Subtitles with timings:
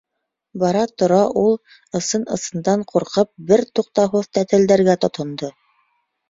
[0.61, 1.51] Бара-тора ул,
[1.99, 5.53] ысын-ысындан ҡурҡып, бер туҡтауһыҙ тәтелдәргә тотондо: